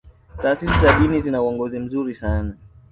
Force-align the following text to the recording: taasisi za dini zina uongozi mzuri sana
taasisi 0.41 0.81
za 0.81 0.99
dini 0.99 1.21
zina 1.21 1.41
uongozi 1.41 1.79
mzuri 1.79 2.15
sana 2.15 2.57